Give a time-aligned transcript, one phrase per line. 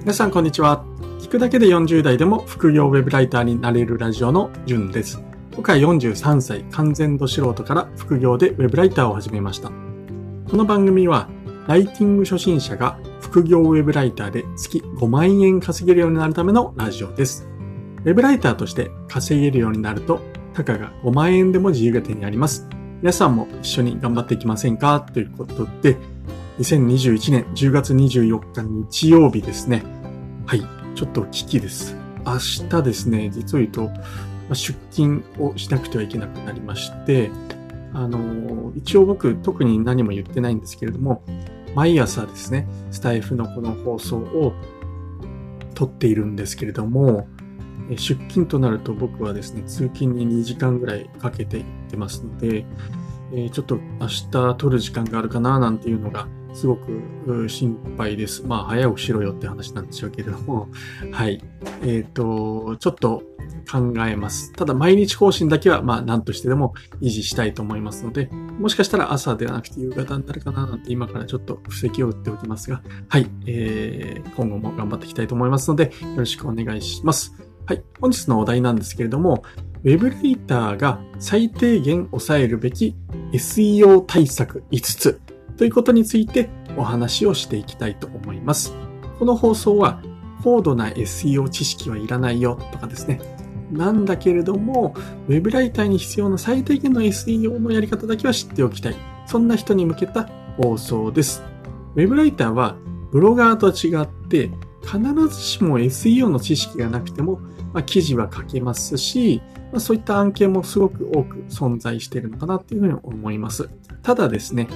[0.00, 0.82] 皆さんこんにちは。
[1.20, 5.22] 聞くだけで40代でも副業ウェブライターになれるラジオのじゅんです。
[5.52, 9.68] 今回43歳完全度素人から副業でウェブライターを始めました。
[9.68, 11.28] この番組は
[11.68, 17.46] ライティング初心者が副業ウェブライターで月5万円稼げるようになるためのラジオです。
[18.02, 20.22] ウェブライターとして稼げるようになると、
[20.54, 22.66] たかが5万円でも自由が手にあります。
[23.02, 25.06] 皆さんも一緒に頑張っていきませんか？
[25.12, 25.98] ということで、
[26.58, 29.84] 2021年10月24日日曜日ですね。
[30.50, 30.66] はい。
[30.96, 31.94] ちょっと危機です。
[32.26, 33.88] 明日ですね、実を言うと、
[34.52, 37.30] 出勤をしなくてはいけなくなりまして、
[37.94, 41.22] あの、一応僕特に何も言ってないんですけれども、
[41.76, 44.52] 毎朝ですね、スタイフのこの放送を
[45.76, 47.28] 撮っているんですけれども、
[47.90, 52.66] 出勤となると僕はですね、通勤に2時間ぐらいかけて行ってますので、
[53.52, 58.44] ちょっと明日撮る時間があるかななんていうのがすごく心配です。
[58.46, 60.68] まあ、早起きしろよって話なんでしょうけれども、
[61.12, 61.42] はい。
[61.82, 63.22] えっ、ー、と、ちょっと
[63.70, 64.52] 考えます。
[64.52, 73.26] ただ、毎日更新だけは、まあ、何としてでも維持したいと思いますので、もしかしたら朝ではなくて夕方になるかななんて今からちょっと布石を打っておきますが、はい。
[73.46, 77.34] えー、今後も頑張っていきたいと思いますので、よろしくお願いします。
[77.66, 77.82] はい。
[78.00, 79.44] 本日のお題なんですけれども、
[79.82, 82.94] ウェブライターが最低限抑えるべき
[83.32, 85.20] SEO 対策5つ
[85.56, 88.74] ということについてお話をしていきたいと思います。
[89.18, 90.02] この放送は
[90.42, 93.20] 高度な SEO 知識はいらないよとかですね。
[93.70, 94.94] なんだけれども、
[95.28, 98.96] ウェブライターに必要な最低限の SEO のやり方だけは知っておきたい。
[99.26, 101.42] そんな人に向けた放送です。
[101.94, 102.76] ウェブライターは
[103.12, 104.50] ブロガーと違って
[104.82, 104.98] 必
[105.28, 107.40] ずしも SEO の知識がなくても、
[107.72, 109.42] まあ、記事は書けますし、
[109.72, 113.68] まあ、そういった案件もすごく多く存在しているのかなっていうふうに思います。
[114.02, 114.68] ただですね、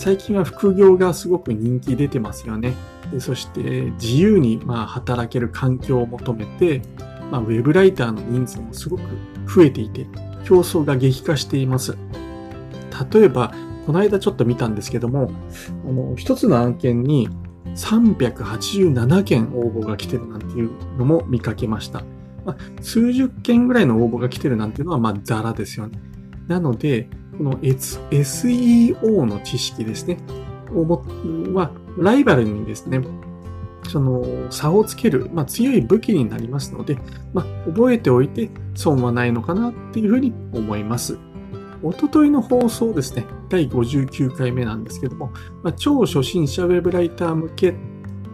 [0.00, 2.72] 最近は副業がすごく人気出てますよね。
[3.12, 6.80] でそして自由にまあ働ける環境を求めて、
[7.30, 9.02] まあ、ウェブライターの人数もすごく
[9.46, 10.06] 増えていて、
[10.46, 11.98] 競争が激化しています。
[13.12, 13.52] 例えば、
[13.84, 15.30] この間ちょっと見たんですけども、
[15.86, 17.28] あの、一つの案件に
[17.74, 22.04] 387件応募が来てるなんていうのも見かけました。
[22.46, 26.00] まあ、数十件ぐらいの応募が来てるなんていうのはまあザラですよね。
[26.48, 30.18] なので、この SEO の知識ですね。
[31.54, 33.00] は、ライバルにですね、
[33.88, 36.98] その差をつける、まあ、強い武器になりますので、
[37.32, 41.18] まあ、覚えておいて損はないのかなっていうふうに思います。
[41.82, 47.74] おとといの放送ですね、第59回目なんですけども、まあ、超初心者ウェブライター向け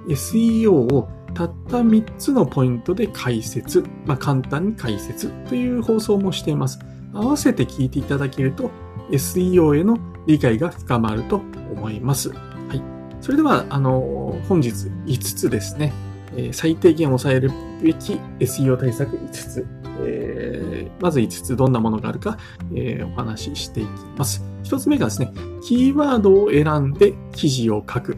[0.09, 6.81] SEO をたった3つのポイントで解説、まあ、簡単に解説という放送もしています。
[7.12, 8.69] 合わせて聞いていただけると
[9.11, 11.37] SEO への理解が深まると
[11.72, 12.31] 思います。
[12.31, 12.37] は
[12.75, 12.83] い。
[13.21, 14.71] それでは、あの、本日
[15.06, 15.93] 5つですね、
[16.37, 17.50] え、最低限抑える
[17.83, 19.66] べき SEO 対策5つ。
[19.99, 22.37] えー、まず5つどんなものがあるか、
[22.75, 24.45] えー、お話ししていきます。
[24.65, 28.16] 1つ目がですね、キーワードを選んで記事を書く。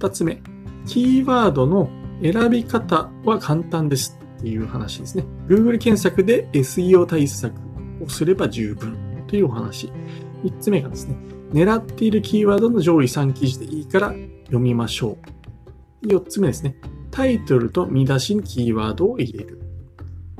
[0.00, 0.42] 2つ目、
[0.86, 1.88] キーワードの
[2.22, 5.24] 選び方は簡単ですっていう話ですね。
[5.46, 7.54] Google 検索で SEO 対策
[8.02, 8.96] をすれば十分
[9.26, 9.92] というお話。
[10.44, 11.16] 3つ目がですね、
[11.52, 14.14] 狙っているキーワードの上位3記事でいいから
[14.44, 15.18] 読みましょ
[16.02, 16.06] う。
[16.06, 16.76] 4つ目ですね、
[17.10, 19.60] タイトルと見出しにキーワードを入れる。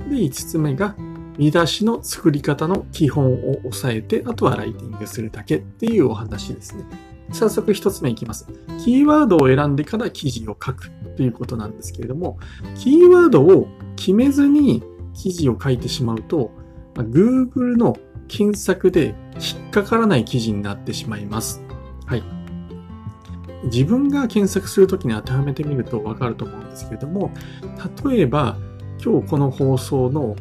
[0.08, 0.96] で、5つ目が、
[1.38, 6.84] 見出しの作り方の基本を押さえて、あとはライティングするだけっていうお話ですね。
[7.32, 8.46] 早速1つ目いきます。
[8.84, 12.38] キーワードを選んでから記事を書くということなんですけれども、
[12.76, 14.82] キーワードを決めずに
[15.14, 16.50] 記事を書いてしまうと、
[16.94, 17.96] Google の
[18.28, 21.62] 検索で引っかからない記事になってしまいます。
[22.06, 22.22] はい。
[23.64, 27.30] 自分が検索するときに当てはめてみるとわかると思うんですけれども、
[28.04, 28.56] 例えば
[29.04, 30.36] 今日この放送の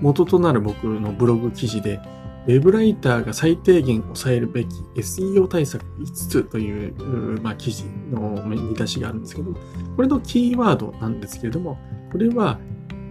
[0.00, 2.00] 元となる僕のブログ記事で、
[2.46, 9.52] ウェブライターが最低限抑えるべき SEO 対策5つという、まあ、記事の見出しがあるんですけど、
[9.96, 11.78] これのキーワードなんですけれども、
[12.10, 12.58] これは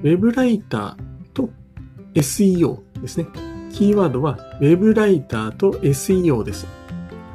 [0.04, 1.50] ウェブライターと
[2.16, 3.28] SEO ですね。
[3.72, 6.68] キーワードは Web ライターと SEO です。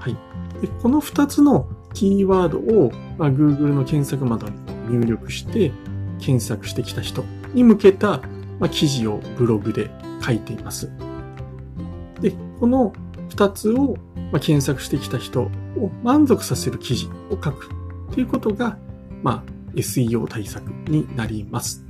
[0.01, 0.17] はい。
[0.61, 4.55] でこの2つのキーワードを、まあ、Google の検索窓に
[4.89, 5.73] 入力して
[6.21, 8.21] 検索してきた人に向けた、
[8.59, 9.91] まあ、記事をブログで
[10.25, 10.91] 書いています。
[12.21, 12.93] で、この
[13.31, 13.97] 2つを、
[14.33, 15.51] まあ、検索してきた人を
[16.03, 17.69] 満足させる記事を書く
[18.13, 18.79] ということが、
[19.23, 21.84] まあ、SEO 対策になります。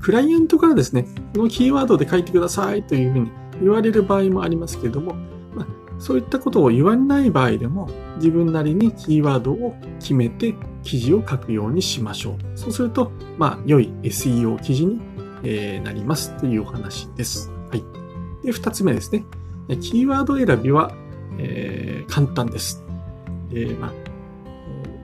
[0.00, 3.30] クライアントからですね、このキーワードで書いてくださいというふうに
[3.60, 5.14] 言われる場合もありますけれども、
[5.54, 5.66] まあ、
[5.98, 12.58] そういったことを言われない場合でも、自分なりにキーワードを決めて記事を書くようにしましょう。
[12.58, 15.00] そうすると、まあ、良い SEO 記事に、
[15.44, 17.50] え、なりますというお話です。
[17.70, 17.84] はい。
[18.44, 19.24] で、二つ目ですね。
[19.76, 20.92] キーワード選びは、
[21.38, 22.82] えー、簡単です。
[23.50, 23.92] えー、まあ、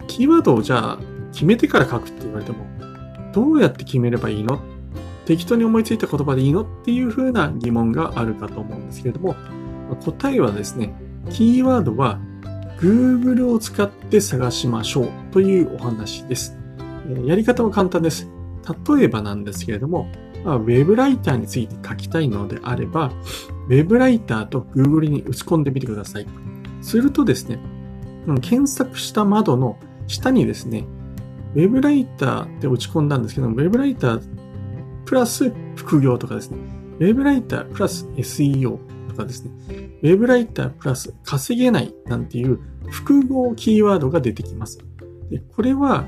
[0.07, 0.99] キーワードをじゃあ
[1.33, 2.67] 決めてから書くって言われても、
[3.35, 4.61] どうやって決めればいいの？
[5.27, 6.63] 適当に思いついた言葉でいいの？
[6.63, 9.35] っていうふうな疑問があるかと思うんですけれども、
[10.05, 10.95] 答えはですね、
[11.31, 12.21] キーワードは
[12.79, 16.57] Google を使って探しましょうというお話です。
[17.25, 18.29] やり方は簡単です。
[18.89, 20.09] 例えばなんですけれども、
[20.45, 23.13] まあ、ウェブライターについて書きたいのであれば、
[23.69, 26.27] ウェブライターと Google に打ち込んでみてください。
[26.83, 27.59] するとですね、
[28.43, 30.85] 検索した窓の下にですね、
[31.55, 34.23] ウェブライターって打ち込んだんですけども、ウェブライター
[35.05, 36.59] プラス副業とかですね、
[36.99, 38.79] ウェブライタープラス SEO
[39.09, 39.51] とかですね、
[40.03, 42.59] ウェブライタープラス稼げないなんていう
[42.89, 44.79] 複合キーワードが出てきます。
[45.31, 46.05] でこれは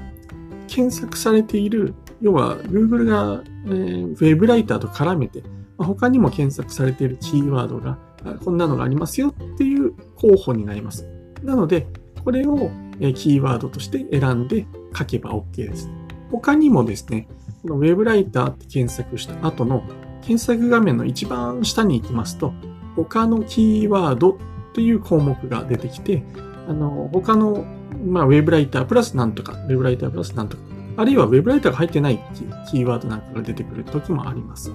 [0.66, 5.42] 検索されている、要は Google が、えー、ウェブライターと絡めて、
[5.78, 7.98] まあ、他にも検索されているキーワードが、
[8.44, 11.06] こんなのがありますよっていう候補になります。
[11.42, 11.86] なので、
[12.24, 12.70] これを
[13.14, 15.90] キーワードとして選んで書けば OK です。
[16.30, 17.28] 他にもですね、
[17.62, 19.82] このウェブライターって検索した後の
[20.26, 22.52] 検索画面の一番下に行きますと、
[22.96, 24.38] 他のキーワード
[24.72, 26.24] という項目が出てきて、
[26.68, 27.64] あの、他の、
[28.04, 30.62] まあ、ウェブライタープラスなんとか、ウェブライタープラスなんとか、
[30.96, 32.20] あるいはウェブライターが入ってない
[32.68, 34.72] キーワードなんかが出てくる時もあります。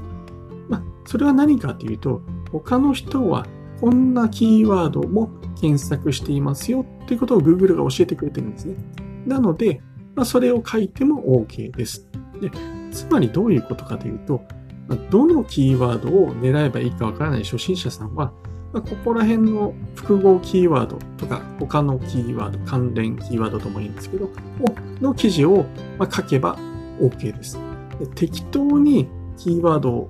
[0.70, 2.22] まあ、それは何かというと、
[2.52, 3.46] 他の人は
[3.82, 8.76] こんなキーワードも検索していますよっていうことを Google が教えてくれてるんですね。
[9.26, 9.82] なので、
[10.16, 12.08] まあ、それを書いても OK です。
[12.42, 12.52] で、
[12.92, 14.42] つまりどういうことかというと、
[15.10, 18.34] どのキーワードを狙えばいいかわからない初心者さんは、
[18.74, 24.30] ここら辺の複合キーワードとか、他のキーワード、関連キーワードともいいんですけど、
[25.02, 25.66] の記事を
[26.00, 26.58] 書けば
[27.00, 27.60] OK です。
[28.00, 30.08] で適当にキーワード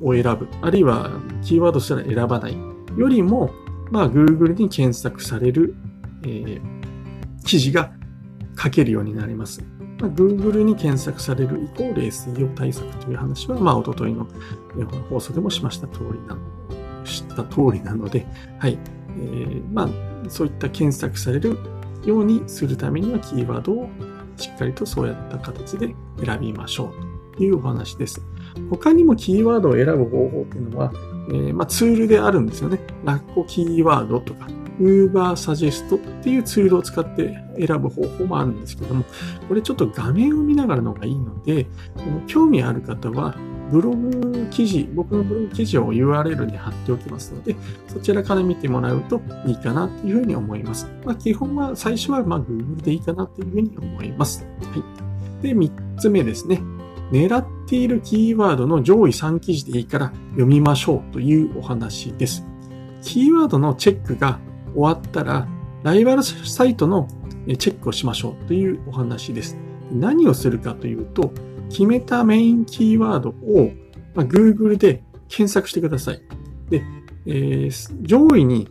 [0.00, 1.10] を選ぶ、あるいは
[1.42, 2.56] キーワードすら選ばない
[2.96, 3.50] よりも、
[3.90, 5.74] まあ、Google に検索される、
[6.22, 6.60] えー、
[7.44, 7.92] 記事が
[8.56, 9.64] 書けるようになります。
[10.00, 14.26] まあ、Google に検索されるイコール SEO 対策という話は、まあ、おとといの
[15.08, 18.26] 放送でもしました通りなの、した通りなので、
[18.58, 18.78] はい。
[19.16, 21.58] えー、まあ、そういった検索される
[22.04, 23.88] ようにするためには、キーワードを
[24.36, 26.92] しっかりとそうやった形で選びましょ
[27.32, 28.20] うというお話です。
[28.70, 30.92] 他にもキーワードを選ぶ方法っていうのは、
[31.28, 32.80] えー、まあ、ツールであるんですよね。
[33.04, 34.48] ラッコキーワードとか、
[34.80, 39.04] Uber Suggest っていうツールを使って選ぶ方法もあるんですけども、
[39.48, 41.66] これちょっと画面を見ながらの方がいいので、
[42.26, 43.36] 興味ある方は、
[43.70, 47.56] ブログ記事、僕のブログ記事を URL に貼っておきますので、
[47.88, 50.88] そちらから見てもらうといいかなというふうに思います。
[51.04, 54.46] まあ、基本は、最初はま Google でいいかなというふうに思います。
[54.60, 54.76] は
[55.40, 55.42] い。
[55.42, 56.60] で、3つ目ですね。
[57.10, 62.44] 狙っているキーワードの上位3記事でいいから読みましょうというお話です。
[63.02, 64.40] キーワードのチェックが
[64.74, 65.48] 終わったら、
[65.82, 67.08] ライバルサイトの
[67.58, 69.56] チェックをしましょうというお話です。
[69.92, 71.32] 何をするかというと、
[71.68, 73.72] 決めたメインキーワードを、
[74.14, 76.22] ま、Google で検索してください。
[76.70, 76.82] で、
[77.26, 78.68] えー、上位に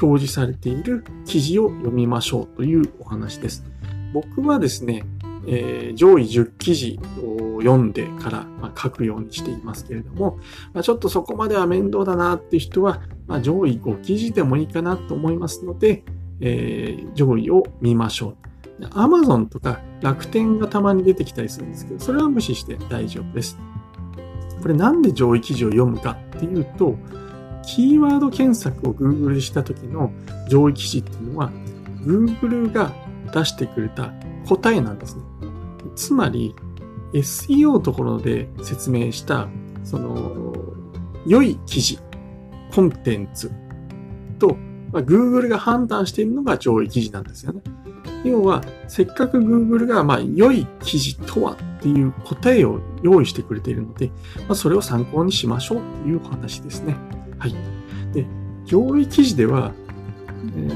[0.00, 3.64] 表示されている記事を読みましょうというお話です。
[4.12, 5.04] 僕はですね、
[5.46, 10.38] えー、上位10記事を読んでから、まあ、書くようにしていますけれども、
[10.72, 16.04] まあ、ちょっとそこまでは面倒だなっていう人は、まあ、上位5記事でもいいかなと思いますので、
[16.40, 18.46] えー、上位を見ましょう。
[18.90, 23.58] Amazon とか楽天がたまに出てきたりするんですけど、それは無視して大丈夫です。
[24.60, 26.96] これなんで上位記事を読むかっていうと、
[27.64, 30.12] キーワード検索を Google した時の
[30.48, 31.50] 上位記事っていうのは、
[32.02, 32.92] Google が
[33.32, 34.12] 出してくれた
[34.46, 35.22] 答えなんですね。
[35.94, 36.54] つまり、
[37.12, 39.48] SEO ところで説明した、
[39.84, 40.54] その、
[41.26, 41.98] 良い記事、
[42.74, 43.50] コンテンツ
[44.38, 44.56] と、
[44.92, 47.62] まあ、Google が判断しているのが上位記事なんですよね。
[48.24, 54.08] 要は、せっかく Google が、まあ、良い記事とはっていう答えを用意してくれているので、
[54.40, 56.96] まあ、それを参考にしましょうっていうお話ですね。
[57.38, 57.54] はい。
[58.12, 58.26] で、
[58.64, 59.72] 上位記事では、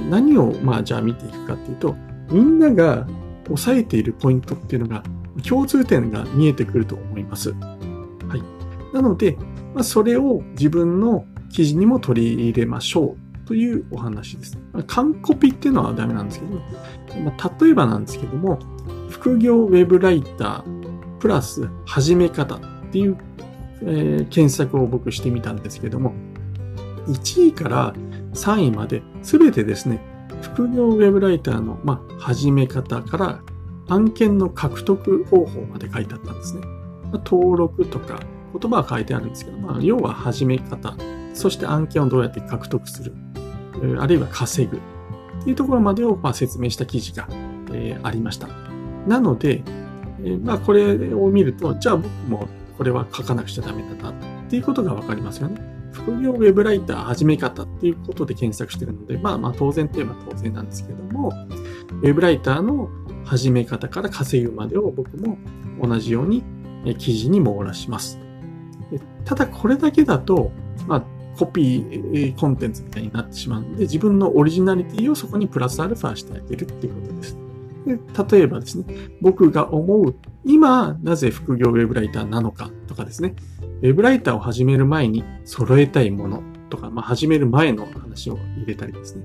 [0.08, 1.96] 何を、まあ、じゃあ見ていくかっていうと、
[2.30, 3.06] みんなが
[3.50, 5.02] 押さえているポイントっていうのが、
[5.46, 7.52] 共通点が見えてくると思います。
[7.52, 7.56] は
[8.36, 8.94] い。
[8.94, 9.36] なので、
[9.74, 14.58] まあ、それを自分の記事にも取り入れましょうというお話です。
[14.72, 18.58] まあ、完コピっていうのはダメなんですけど、まあ、例えばなんですけども、
[19.08, 23.18] 副業ウェブライタープラス始め方っていう、
[23.82, 26.14] えー、検索を僕してみたんですけども、
[27.06, 27.92] 1位から
[28.34, 30.00] 3位まで、すべてですね、
[30.40, 33.40] 副業ウェブライターの、まあ、始め方から
[33.88, 36.62] 案件の獲得方法まで書いてあったんですね。
[36.62, 38.20] まあ、登録とか
[38.58, 40.94] 言葉は書いてあるんですけど、まあ、要は始め方、
[41.34, 43.14] そして案件をどうやって獲得する、
[43.98, 44.80] あるいは稼ぐっ
[45.44, 47.28] ていうところまでをまあ説明した記事が、
[47.72, 48.48] えー、ありました。
[49.06, 49.62] なので、
[50.22, 54.14] えー、まあこれを見ると、じゃあ僕もこれは書かなくちゃダメだなっ
[54.48, 55.79] ていうことがわかりますよね。
[55.92, 61.32] 副業ウェブライター始め方っていうことで検索してるので、まあまあ当然といえば当然なんですけども、
[61.90, 62.88] ウェブライターの
[63.24, 65.38] 始め方から稼ぐまでを僕も
[65.82, 66.44] 同じように
[66.98, 68.18] 記事に網羅します。
[69.24, 70.50] ただこれだけだと、
[70.86, 71.04] まあ、
[71.38, 77.36] コピーコンテンツみたいになってしまうので、自分のオリジナリティをそこにプラスアルファしてあげるっていうことです。
[77.86, 77.98] で
[78.38, 78.84] 例えばですね、
[79.20, 83.34] 僕が思う、今、なぜ副業ウェブライターなのかとかですね、
[83.80, 89.24] ウェブライターを始める前に揃えたいものとか、まあ、始める前の話を入れたりですね。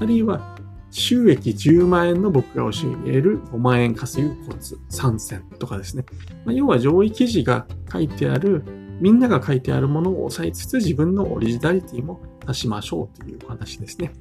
[0.00, 0.56] あるいは、
[0.90, 6.04] 収益10万円の僕が教える5万円稼ぐコツ3選とかですね。
[6.44, 8.62] まあ、要は上位記事が書いてある、
[9.00, 14.12] みんなが書いてあるものを押さえつつ自分のオリジナリティも出しましょうというお話ですね。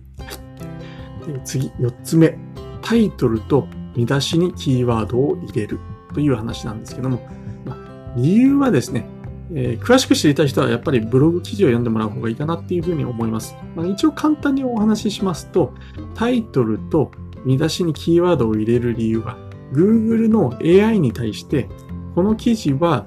[1.28, 2.38] で次、4つ目。
[2.82, 5.80] タイトルと見出しにキーワードを入れる
[6.14, 7.22] という話なんですけども、
[7.66, 9.08] まあ、理由はですね、
[9.54, 13.56] えー、詳しく知りたい人はやっぱりブログ記事を読んでもらう方がいいかなっていうふうに思います。
[13.76, 15.74] まあ、一応簡単にお話ししますと、
[16.16, 17.12] タイトルと
[17.46, 19.38] 見出しにキーワードを入れる理由は、
[19.72, 21.70] Google の AI に対して、
[22.16, 23.06] この記事は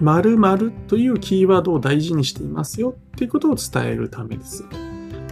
[0.00, 4.64] 〇〇というキーワードを大事にしていますよっていうことを伝えるためです。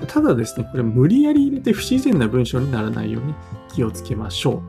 [0.07, 3.35] ただですね、これ無理やり入れて不自然な文章にならないように
[3.73, 4.62] 気をつけましょ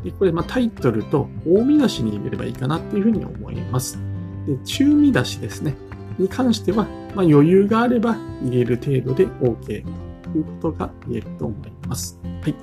[0.00, 0.04] う。
[0.04, 4.11] でこれ、まあ、タイトルと大見出しに入れればいいかなっていうふうに思います。
[4.46, 5.76] で中見出しですね。
[6.18, 6.84] に関しては、
[7.14, 9.84] まあ、余裕があれば入れる程度で OK
[10.22, 12.18] ということが言えると思います。
[12.42, 12.54] はい。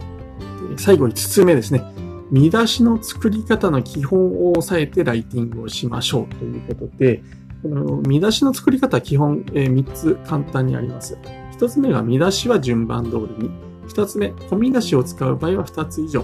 [0.78, 1.84] 最後5つ目ですね。
[2.32, 7.24] 見出しの作り方の基本を押さえてライティングをしましょうということで、
[7.64, 11.18] この見出しの作り方は基本、3つ簡単にあります。
[11.58, 13.52] 1つ目が見出しは順番通りに。
[13.88, 16.24] 2つ目、込み出しを使う場合は2つ以上。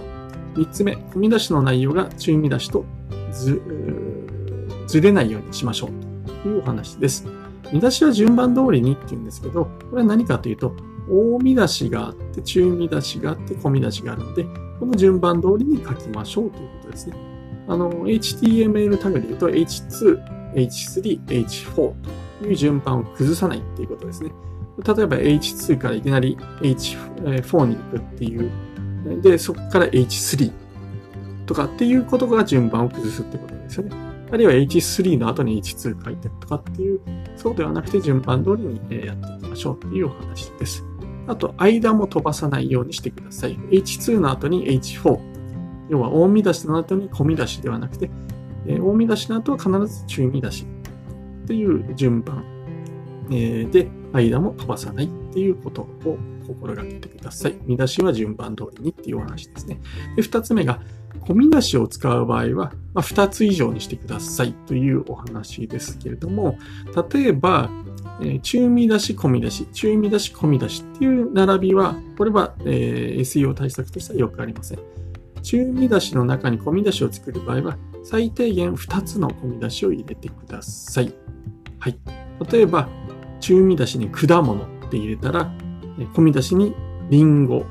[0.54, 2.84] 3つ目、込み出しの内容が中見出しと
[3.32, 3.60] ず
[4.86, 5.90] ずれないようにしましょう
[6.42, 7.26] というお話です。
[7.72, 10.74] 見出しは順番通りにって言うんですけど、これは何かというと、
[11.10, 14.44] 大見出しがあって、中見出しがあって、小見出しがあるので、
[14.78, 17.16] この順番通りに書きましょうということですね。
[17.68, 21.74] あの、HTML タグで言うと H2、H3、H4
[22.40, 24.30] という順番を崩さないっていうことですね。
[24.84, 28.50] 例えば H2 からいきなり H4 に行くっていう。
[29.22, 30.52] で、そこから H3
[31.46, 34.15] とかっていうことが順番を崩すってことですよね。
[34.30, 37.00] あるいは H3 の後に H2 書いてとかっていう、
[37.36, 40.84] そうではなくて順番通りにやっていきましょうっていうお話です。
[41.28, 43.56] あと、間も飛ばさないようにしてください。
[43.70, 45.18] H2 の後に H4。
[45.88, 48.10] 要は、大見出しの後に小見出しではなくて、
[48.66, 50.66] 大見出しの後は必ず中見出し
[51.44, 52.44] っていう順番
[53.28, 57.56] で、間も飛ばさないっていうことを心がけてください。
[57.64, 59.80] 見出しは順番通りにっていうお話ですね。
[60.14, 60.80] で、二つ目が、
[61.16, 66.58] 込み出しを使う場合は、ま、2つ以上にしてくださいというお話ですけれども、
[67.12, 67.70] 例えば、
[68.20, 74.78] え、中見出し、込み出し、中見出し、込み出しっていう並びは、これは、え、SEO 対策としてはよくありません。
[75.42, 81.12] 中見出しの中に込み出しを作る場合は、最低限2つの込み出しを入れてください。
[81.78, 81.98] はい。
[82.50, 82.88] 例えば、
[83.40, 85.52] 中見出しに果物って入れたら、
[86.14, 86.74] 込み出しに
[87.10, 87.64] リンゴ。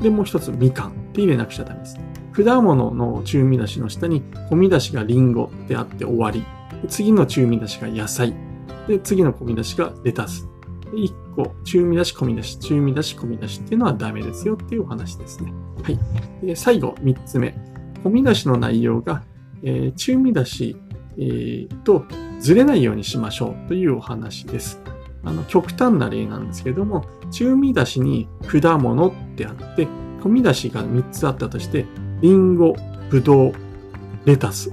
[0.00, 1.96] で、もう一つみかんって入れなくちゃダメです。
[2.44, 6.44] 果物の中見出しの下に、小見出しがリンゴであって終わり。
[6.88, 8.32] 次の中見出しが野菜。
[8.86, 10.48] で、次の小見出しがレタス。
[10.92, 15.52] で、1個、中見出し、小見出し、中見出し、小見出しっていうのはダメですよっていうお話ですね。
[15.82, 16.46] はい。
[16.46, 17.54] で、最後、3つ目。
[18.04, 19.24] 小見出しの内容が、
[19.64, 20.76] えー、中見出し、
[21.18, 22.04] えー、と
[22.38, 24.80] ずれないようにしましょうというお話です。
[25.24, 29.88] あの、極端な例なんですけども、中見出しに果物ってあって、
[30.22, 31.86] 小見出しが3つあったとして、
[32.20, 32.74] リンゴ、
[33.10, 33.52] ブドウ、
[34.24, 34.70] レタス。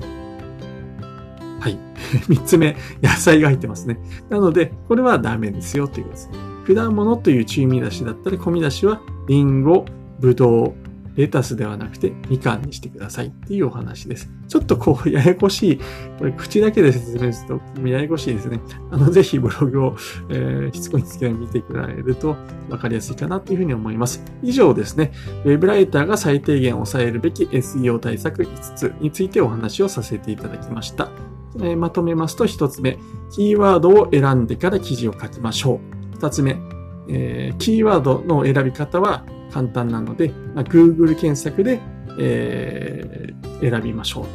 [1.59, 1.77] はい。
[2.27, 3.99] 三つ目、野菜が入ってますね。
[4.29, 6.29] なので、これはダメですよっていうことです。
[6.75, 9.85] 果物という中身出しだったり、込み出しは、リンゴ、
[10.19, 10.73] ブドウ、
[11.15, 14.29] レタスではなくてみかんにしてくださいっていうお話です。
[14.47, 15.79] ちょっとこう、ややこしい、
[16.19, 18.59] これ口だけで説明するとややこしいですね。
[18.91, 19.95] あの、ぜひブログを、
[20.29, 22.35] えー、しつこいつけ見てくれると
[22.69, 24.23] 分かりやすいかなというふうに思います。
[24.43, 25.11] 以上ですね、
[25.45, 31.09] ウェブライターが最低限抑えるべき SEO 対策5つについてお話をさせていただきました。
[31.57, 32.97] えー、まとめますと1つ目、
[33.31, 35.79] キーワードを選んでから記事を書きましょ
[36.13, 36.17] う。
[36.17, 36.74] 2つ目、
[37.09, 41.79] えー、キーワードの選び方は簡単なので、まあ、Google 検索で、
[42.19, 44.25] えー、選びましょう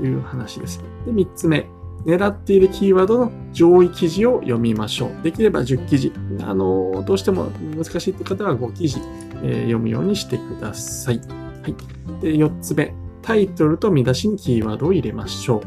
[0.00, 0.82] という話です。
[1.06, 1.66] で、3つ目。
[2.04, 5.22] 狙っているキーワードの上位記事を読みましょう。
[5.22, 6.12] できれば10記事。
[6.42, 9.00] あの、どうしても難しいって方は5記事、
[9.42, 11.18] えー、読むようにしてください。
[11.18, 11.24] は
[11.68, 12.22] い。
[12.22, 12.94] で、4つ目。
[13.20, 15.60] タイトルと見出しにキーワードを入れましょ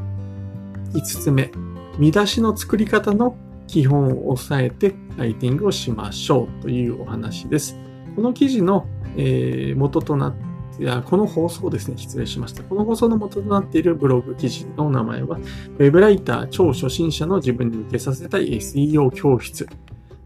[0.93, 0.97] う。
[0.97, 1.51] 5つ目。
[1.99, 3.35] 見出しの作り方の
[3.67, 7.77] 基本を押さえてライティングをしましょうというお話です。
[8.15, 8.87] この記事の、
[9.17, 11.97] えー、元となっていや、この放送ですね。
[11.97, 12.63] 失礼しました。
[12.63, 15.37] この放送の元となっているブログ記事の名前は、
[15.77, 19.67] Web ライター超初心者の自分に受けさせたい SEO 教室。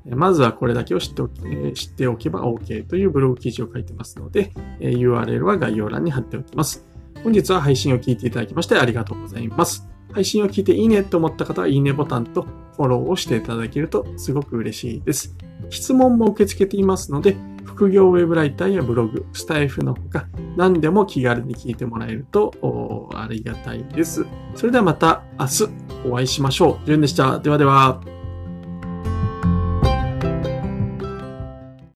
[0.05, 6.85] まずはこれだけを知っておけ知っておけば OK というブログ記事を書いてますので、URL は概要欄に貼っておきます。
[7.23, 9.94] 本日は配信を聞いていただきましてありがとうございます。
[10.15, 12.43] 配信を聞いていいねと思った方は、いいねボタンと
[12.77, 15.35] フォローをしていただけるとすごく嬉しいです。
[15.69, 24.25] 質問も受け付けていますので、副業ウェブライターやブログ、スタイフのほか、何でも気軽に聞いてもらえるとありがたいです。
[24.55, 25.69] それではまた明日
[26.09, 26.85] お会いしましょう。
[26.85, 27.39] じゅんでした。
[27.39, 28.14] ではでは。